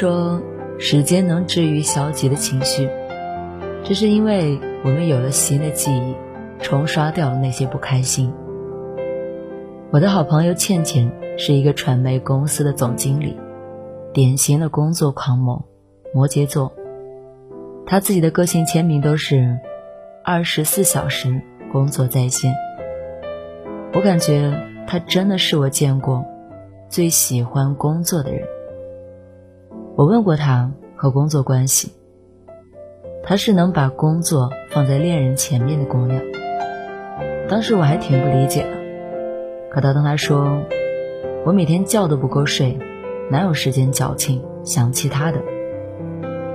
[0.00, 0.40] 说
[0.78, 2.88] 时间能治愈消极的情绪，
[3.84, 6.14] 这是因为我们有了新的记忆，
[6.58, 8.32] 冲刷掉了那些不开心。
[9.90, 13.36] 我的好朋友倩倩是一个传媒公司的总经理，
[14.14, 15.66] 典型的工作狂魔，
[16.14, 16.72] 摩羯座。
[17.84, 19.58] 他自己的个性签名都是
[20.24, 22.54] “二十四小时工作在线”。
[23.92, 24.50] 我感觉
[24.86, 26.24] 他真的是我见过
[26.88, 28.48] 最喜欢工作的人。
[30.00, 31.92] 我问过他和工作关系，
[33.22, 36.22] 他是能把工作放在恋人前面的姑娘。
[37.50, 38.70] 当时我还挺不理解的，
[39.70, 40.62] 可他当他说
[41.44, 42.78] ：“我每天觉都不够睡，
[43.30, 45.42] 哪有时间矫情想其他的？”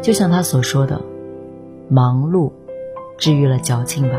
[0.00, 1.02] 就像他所说的，
[1.90, 2.52] 忙碌
[3.18, 4.18] 治愈了矫情吧。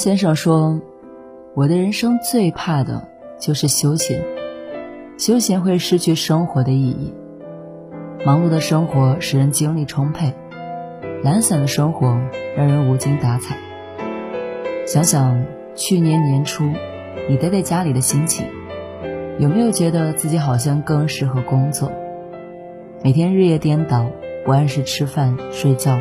[0.00, 0.80] 先生说
[1.54, 3.06] ：“我的人生最怕的
[3.38, 4.24] 就是休闲，
[5.18, 7.12] 休闲会失去生活的意义。
[8.24, 10.32] 忙碌的生活使人精力充沛，
[11.22, 12.18] 懒散的生活
[12.56, 13.58] 让人无精打采。
[14.86, 15.44] 想想
[15.74, 16.64] 去年年初
[17.28, 18.46] 你待在家里的心情，
[19.38, 21.92] 有没有觉得自己好像更适合工作？
[23.04, 24.06] 每天日夜颠倒，
[24.46, 25.98] 不按时吃饭睡觉，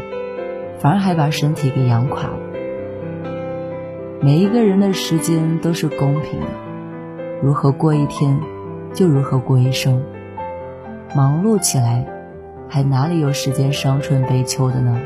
[0.80, 2.40] 反而还把身体给养垮了。”
[4.22, 6.47] 每一个人的时间都是公平的，
[7.41, 8.38] 如何过一天，
[8.94, 10.03] 就如何过一生。
[11.16, 12.06] 忙碌起来，
[12.68, 15.00] 还哪里有时间伤春悲秋的呢？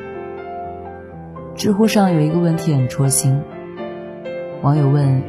[1.53, 3.39] 知乎上有一个问题很戳心，
[4.63, 5.21] 网友问：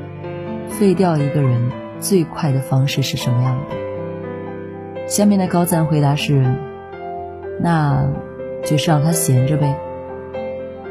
[0.67, 1.71] 废掉一个人
[2.01, 5.07] 最快的方式是什么样的？
[5.07, 6.43] 下面的高赞回答是：
[7.61, 8.11] 那
[8.65, 9.79] 就是让他闲着呗。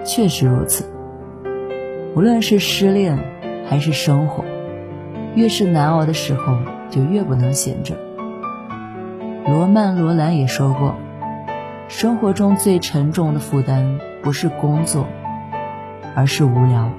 [0.06, 0.86] 确实如此。
[2.16, 3.18] 无论是失恋
[3.68, 4.46] 还是生活，
[5.34, 6.60] 越是难熬的时候，
[6.92, 7.96] 就越不能闲着。
[9.48, 10.96] 罗曼·罗兰也说过，
[11.88, 15.08] 生活中最沉重的负担不是工作，
[16.16, 16.92] 而是无聊。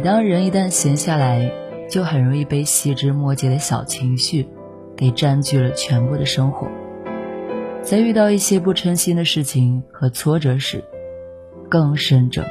[0.00, 1.50] 当人一旦闲下来，
[1.88, 4.48] 就很容易被细枝末节的小情绪
[4.96, 6.68] 给占据了全部的生活。
[7.82, 10.84] 在遇到一些不称心的事情和挫折时，
[11.68, 12.44] 更甚者，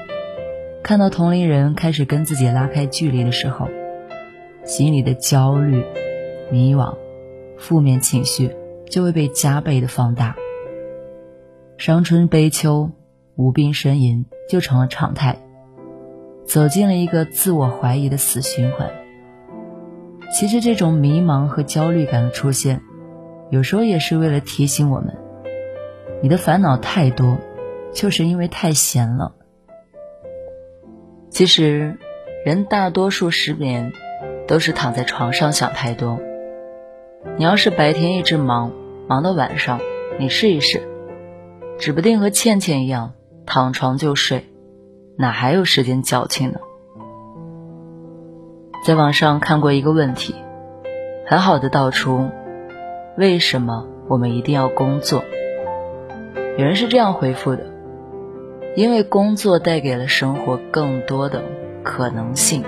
[0.83, 3.67] 看到同龄人开始跟自己拉开距离的时候，
[4.65, 5.85] 心里的焦虑、
[6.51, 6.95] 迷惘、
[7.57, 8.55] 负面情绪
[8.89, 10.35] 就会被加倍的放大，
[11.77, 12.89] 伤春悲秋、
[13.35, 15.37] 无病呻吟就成了常态。
[16.49, 18.89] 走进了一个自我怀疑的死循环。
[20.31, 22.81] 其实，这种迷茫和焦虑感的出现，
[23.51, 25.15] 有时候也是为了提醒我们：
[26.23, 27.37] 你的烦恼太多，
[27.93, 29.35] 就是因为太闲了。
[31.29, 31.99] 其实，
[32.43, 33.93] 人大多数失眠，
[34.47, 36.19] 都是躺在床上想太多。
[37.37, 38.71] 你要是白天一直忙，
[39.07, 39.79] 忙到晚上，
[40.17, 40.81] 你试一试，
[41.77, 43.13] 指不定和倩倩一样，
[43.45, 44.45] 躺床就睡，
[45.21, 46.59] 哪还有时间矫情呢？
[48.85, 50.33] 在网上看过一个问题，
[51.27, 52.29] 很好的道出
[53.17, 55.25] 为什么我们一定要工作。
[56.57, 57.65] 有人是这样回复的：
[58.77, 61.43] 因为工作带给了生活更多的
[61.83, 62.63] 可能性，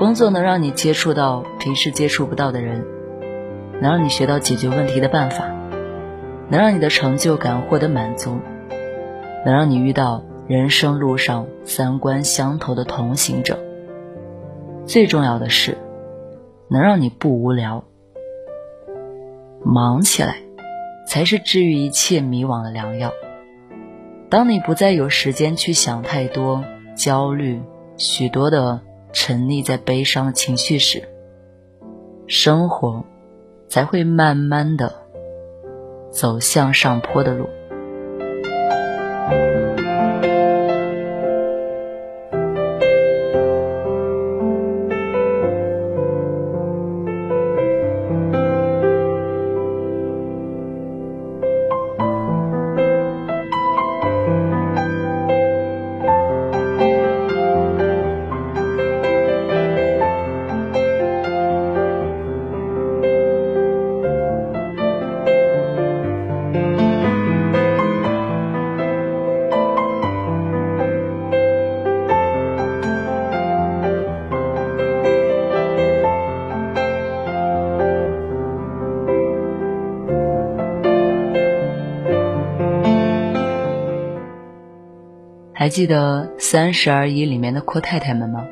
[0.00, 2.84] 工作能让你接触到平时接触不到的人，
[3.80, 5.44] 能让你学到解决问题的办法，
[6.48, 8.36] 能让你的成就感获得满足，
[9.44, 13.58] 能让你遇到人生路上三观相投的同行者。
[14.86, 15.76] 最重要的是，
[16.68, 17.84] 能让你不无聊。
[19.64, 20.36] 忙起来，
[21.08, 23.12] 才是治愈一切迷惘的良药。
[24.28, 26.64] 当你不再有时间去想太多、
[26.94, 27.60] 焦虑、
[27.96, 28.80] 许多的
[29.12, 31.08] 沉溺在悲伤的情绪时，
[32.28, 33.04] 生活
[33.68, 34.94] 才会慢慢的
[36.10, 37.48] 走向上坡的路。
[85.76, 88.46] 记得《三十而已》里面的阔太太们吗？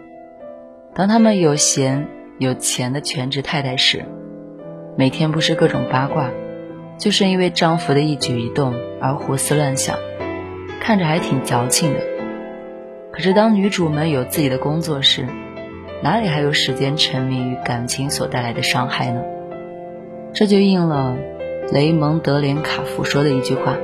[0.95, 2.07] 当他们有闲
[2.39, 4.05] 有钱的全职太太时，
[4.95, 6.31] 每天不是各种八卦，
[6.99, 9.97] 就是因为丈夫的一举一动而胡思乱想，
[10.81, 12.01] 看着还挺矫情的。
[13.11, 15.27] 可是当女主们有自己的工作时，
[16.03, 19.23] 哪里还有时间沉迷于感情所带来的伤害呢？
[20.35, 21.17] 这就应了
[21.73, 23.79] 雷蒙德·连卡夫说的一句话。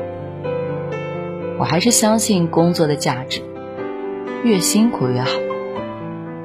[1.61, 3.43] 我还是相信工作的价值，
[4.43, 5.29] 越辛苦越好。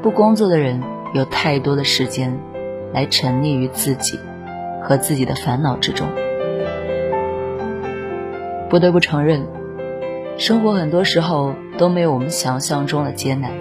[0.01, 0.83] 不工作的人
[1.13, 2.37] 有太多的时间
[2.93, 4.19] 来沉溺于自己
[4.83, 6.05] 和自己的烦恼之中。
[8.69, 9.47] 不得不承认，
[10.37, 13.51] 生活很多时候都没有我们想象中的艰难。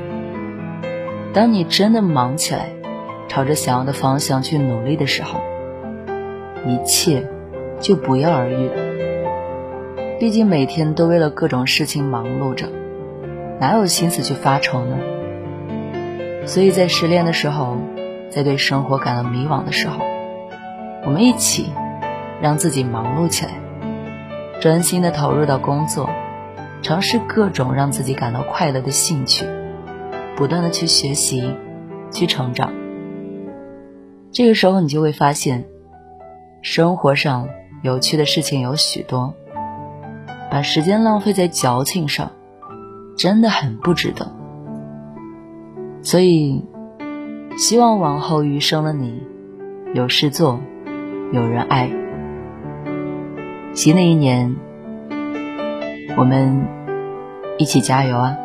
[1.32, 2.70] 当你真的忙起来，
[3.28, 5.38] 朝着想要的方向去努力的时候，
[6.66, 7.24] 一切
[7.78, 8.68] 就不药而愈。
[10.24, 12.66] 毕竟每天都为了各种事情忙碌着，
[13.60, 14.96] 哪有心思去发愁呢？
[16.46, 17.76] 所以在失恋的时候，
[18.30, 20.02] 在对生活感到迷惘的时候，
[21.04, 21.70] 我们一起
[22.40, 23.52] 让自己忙碌起来，
[24.62, 26.08] 专心的投入到工作，
[26.80, 29.44] 尝试各种让自己感到快乐的兴趣，
[30.36, 31.54] 不断的去学习，
[32.10, 32.72] 去成长。
[34.32, 35.66] 这个时候你就会发现，
[36.62, 37.50] 生活上
[37.82, 39.34] 有趣的事情有许多。
[40.54, 42.30] 把时间浪费在矫情上，
[43.16, 44.36] 真的很不值得。
[46.00, 46.64] 所以，
[47.58, 49.20] 希望往后余生的你，
[49.94, 50.60] 有事做，
[51.32, 51.90] 有人爱。
[53.72, 54.54] 新的一年，
[56.16, 56.68] 我们
[57.58, 58.38] 一起加油啊！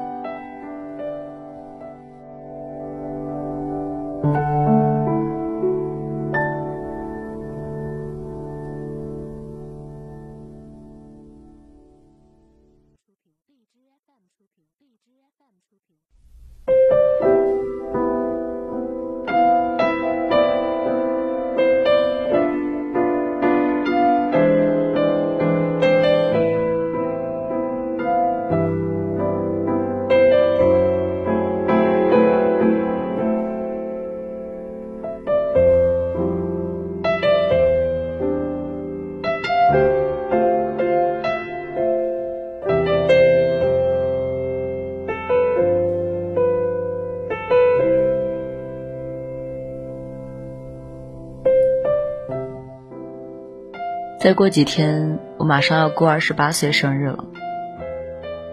[54.20, 57.24] 再过几天，我马上要过二十八岁生日了。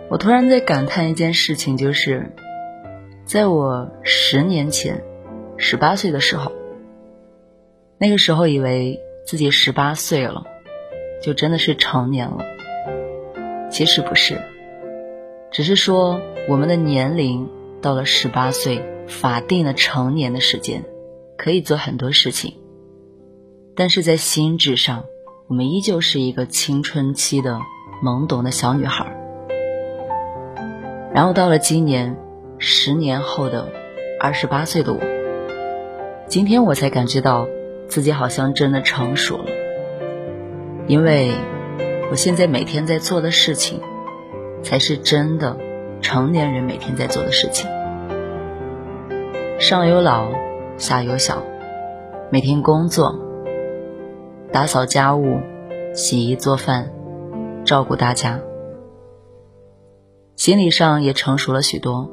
[0.09, 2.31] 我突然在感叹一件事情，就是
[3.25, 5.03] 在我十年前，
[5.57, 6.53] 十八岁的时候，
[7.99, 10.45] 那个时候以为自己十八岁了，
[11.21, 12.45] 就真的是成年了。
[13.69, 14.41] 其实不是，
[15.51, 17.51] 只是说我们的年龄
[17.83, 20.85] 到了十八岁，法定的成年的时间，
[21.37, 22.55] 可以做很多事情，
[23.75, 25.07] 但是在心智上，
[25.49, 27.61] 我们依旧是一个青春期的
[28.03, 29.07] 懵懂的小女孩。
[31.15, 32.17] 然后到了今年，
[32.59, 33.69] 十年后的
[34.21, 34.99] 二十八岁的我，
[36.27, 37.47] 今天我才感觉到
[37.87, 39.45] 自己好像真的成熟了，
[40.89, 41.31] 因为
[42.11, 43.81] 我现在每天在做的事情，
[44.65, 45.57] 才是真的
[46.03, 47.71] 成年人每天在做的事情。
[49.61, 50.27] 上有老，
[50.77, 51.41] 下有小，
[52.31, 53.17] 每天工作，
[54.53, 55.41] 打扫家务，
[55.95, 56.91] 洗衣做饭，
[57.65, 58.41] 照顾大家。
[60.37, 62.11] 心理上也成熟了许多，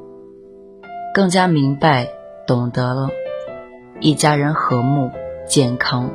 [1.14, 2.10] 更加明白、
[2.48, 3.10] 懂得了
[4.00, 5.12] 一家人和睦、
[5.48, 6.10] 健康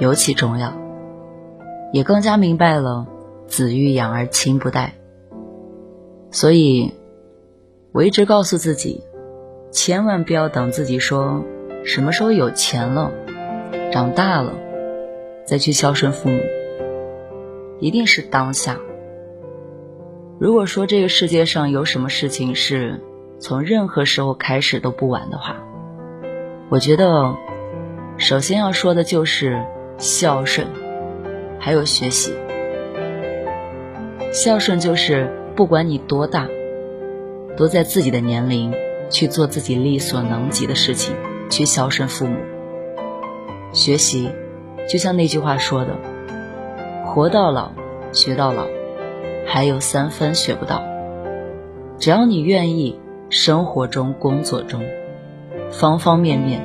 [0.00, 0.72] 尤其重要，
[1.92, 3.06] 也更加明白了
[3.46, 4.94] 子欲养而亲不待。
[6.30, 6.94] 所以，
[7.92, 9.02] 我一直告诉自己，
[9.70, 11.42] 千万不要等自己说
[11.84, 13.10] 什么时候有钱了、
[13.90, 14.52] 长大了
[15.48, 16.42] 再去孝顺父母，
[17.80, 18.78] 一定是当下。
[20.38, 23.00] 如果说这个世界上有什么事情是
[23.40, 25.56] 从任何时候开始都不晚的话，
[26.68, 27.34] 我觉得
[28.18, 29.64] 首先要说的就是
[29.96, 30.66] 孝顺，
[31.58, 32.34] 还有学习。
[34.30, 36.46] 孝顺就是不管你多大，
[37.56, 38.74] 都在自己的年龄
[39.08, 41.16] 去做自己力所能及的事情，
[41.48, 42.36] 去孝顺父母。
[43.72, 44.30] 学习，
[44.88, 45.96] 就像那句话说的
[47.04, 47.72] ：“活到老，
[48.12, 48.66] 学到老。”
[49.50, 50.82] 还有三分学不到，
[51.98, 54.84] 只要你愿意，生活中、工作中，
[55.70, 56.60] 方方面面，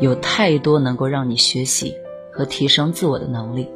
[0.00, 1.94] 有太多能够让你学习
[2.32, 3.70] 和提升自我的能力。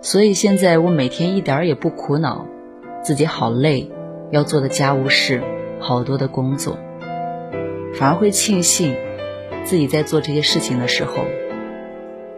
[0.00, 2.46] 所以现在我每天一点儿也不苦恼，
[3.00, 3.88] 自己好累，
[4.32, 5.40] 要做的家务事，
[5.78, 6.76] 好多的工作，
[7.94, 8.96] 反而会庆幸，
[9.62, 11.22] 自己在做这些事情的时候，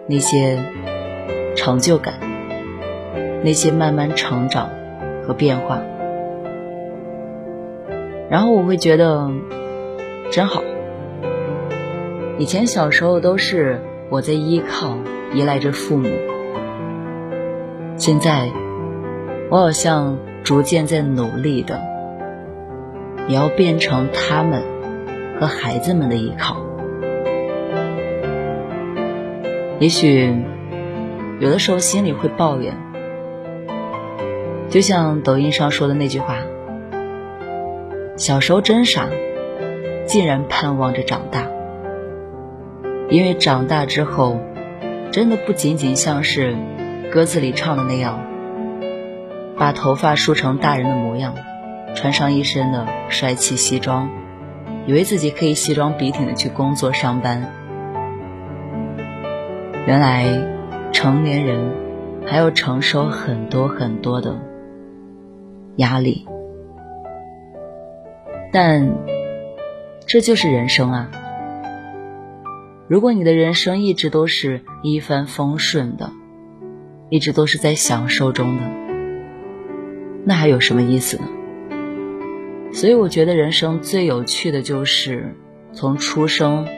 [0.07, 0.59] 那些
[1.57, 2.15] 成就感。
[3.43, 4.71] 那些慢慢成长
[5.23, 5.83] 和变化，
[8.31, 9.31] 然后我会觉得
[10.31, 10.63] 真好。
[12.39, 14.97] 以前小时候都是我在依靠、
[15.35, 16.09] 依赖着父母，
[17.99, 18.51] 现在
[19.51, 21.83] 我好像逐渐在努力的，
[23.29, 24.63] 也要变成他们
[25.39, 26.64] 和孩子们的依靠。
[29.81, 30.35] 也许
[31.41, 32.75] 有的时候心里会抱怨。
[34.71, 36.39] 就像抖音上说的那句话
[38.17, 39.09] ：“小时候真傻，
[40.07, 41.49] 竟然盼望着长大。
[43.09, 44.41] 因为长大之后，
[45.13, 46.57] 真的不仅仅像是
[47.13, 48.21] 歌词里唱的那样，
[49.57, 51.35] 把头发梳成大人的模样，
[51.95, 54.09] 穿上一身的帅气西装，
[54.87, 57.53] 以为自己可以西装笔挺的去工作上班。
[59.87, 60.25] 原来，
[60.93, 61.73] 成年人
[62.25, 64.41] 还要承受很多很多的。”
[65.77, 66.25] 压力，
[68.53, 68.95] 但
[70.07, 71.11] 这就是人生啊！
[72.87, 76.13] 如果你的人生一直都是一帆风顺的，
[77.11, 78.63] 一直都是在享受中的，
[80.25, 81.25] 那还有什么意思呢？
[82.73, 85.35] 所以我觉得人生最有趣的就是
[85.73, 86.69] 从出生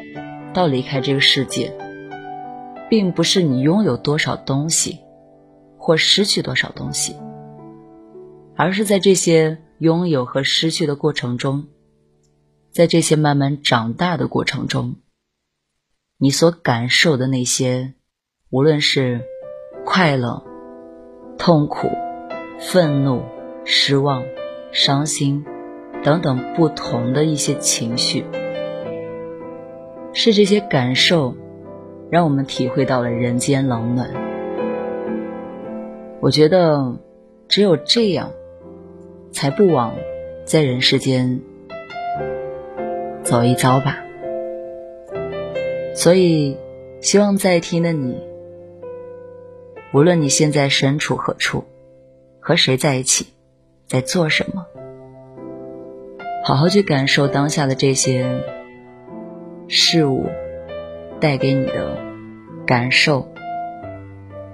[0.54, 1.70] 到离开这个世界，
[2.88, 4.98] 并不是你拥有多少东西，
[5.78, 7.16] 或失去多少东西。
[8.56, 11.66] 而是在这些拥有和失去的过程中，
[12.70, 14.96] 在这些慢慢长大的过程中，
[16.18, 17.92] 你所感受的那些，
[18.48, 19.20] 无论是
[19.84, 20.42] 快乐、
[21.36, 21.90] 痛苦、
[22.58, 23.22] 愤怒、
[23.64, 24.22] 失望、
[24.72, 25.44] 伤心
[26.02, 28.24] 等等不同的一些情绪，
[30.14, 31.36] 是这些感受
[32.10, 34.10] 让我们体会到了人间冷暖。
[36.20, 36.96] 我觉得，
[37.48, 38.30] 只有这样。
[39.32, 39.92] 才不枉
[40.46, 41.42] 在人世间
[43.22, 43.98] 走一遭吧。
[45.94, 46.56] 所以，
[47.02, 48.16] 希望在听的你，
[49.92, 51.64] 无论你现在身处何处，
[52.40, 53.26] 和谁在一起，
[53.86, 54.64] 在做什么，
[56.42, 58.42] 好好去感受当下的这些
[59.68, 60.30] 事物
[61.20, 61.98] 带给你的
[62.66, 63.28] 感受、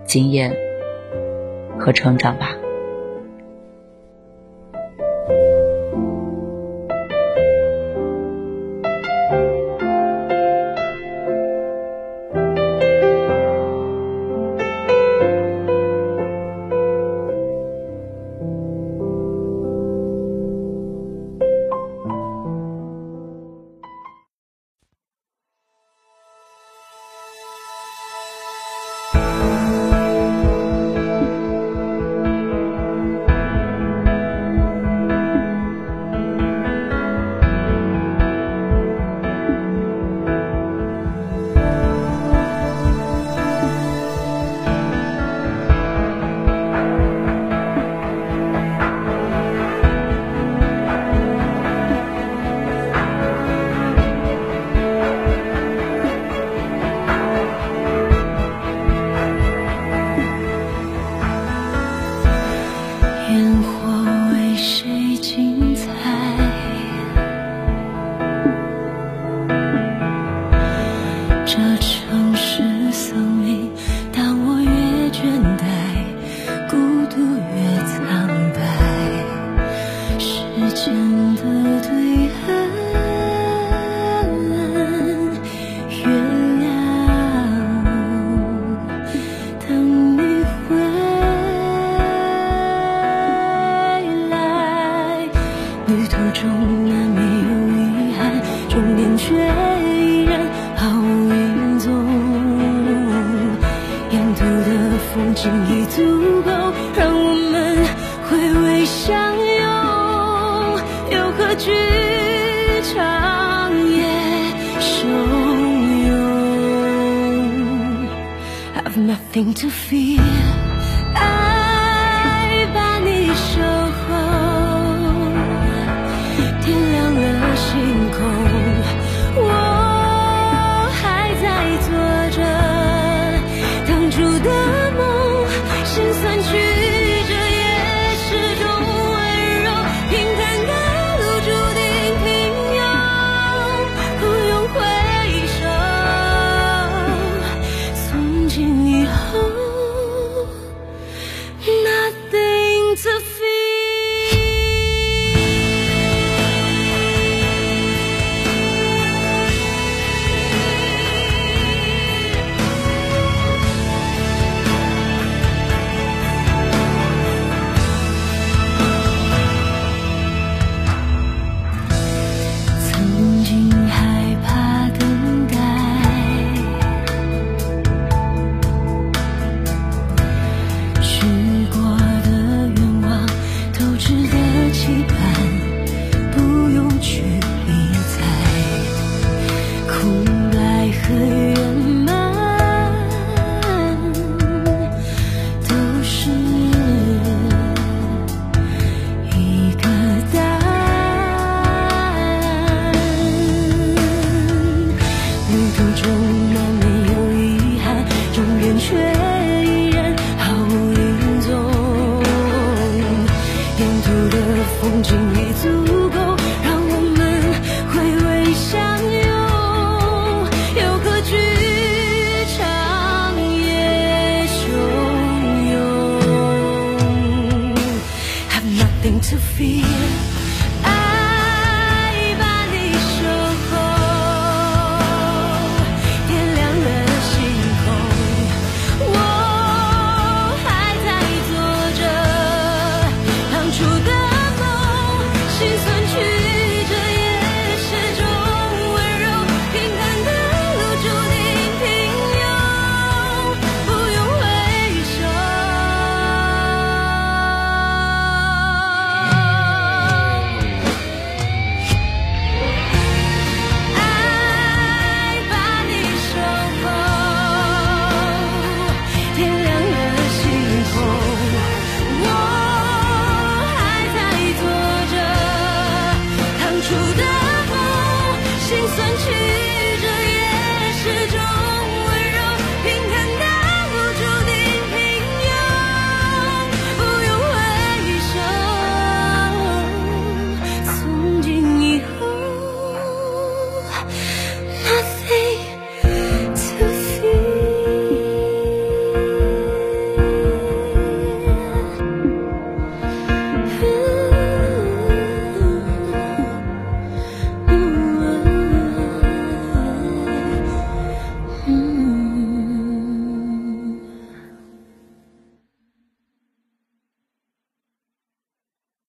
[0.04, 0.56] 经验
[1.78, 2.61] 和成长吧。